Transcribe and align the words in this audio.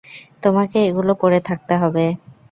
তোমাকে 0.43 0.77
এগুলো 0.87 1.11
পরে 1.21 1.39
থাকতে 1.47 1.73
হবে! 1.81 2.05